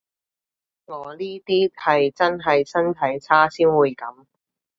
[0.85, 4.25] 我呢啲係真係身體差先會噉